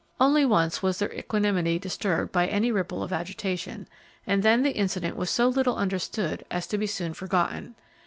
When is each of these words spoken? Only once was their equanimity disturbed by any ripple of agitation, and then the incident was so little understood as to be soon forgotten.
Only 0.19 0.45
once 0.47 0.81
was 0.81 0.97
their 0.97 1.13
equanimity 1.13 1.77
disturbed 1.77 2.31
by 2.31 2.47
any 2.47 2.71
ripple 2.71 3.03
of 3.03 3.13
agitation, 3.13 3.87
and 4.25 4.41
then 4.41 4.63
the 4.63 4.75
incident 4.75 5.15
was 5.15 5.29
so 5.29 5.47
little 5.47 5.75
understood 5.75 6.43
as 6.49 6.65
to 6.69 6.79
be 6.79 6.87
soon 6.87 7.13
forgotten. 7.13 7.75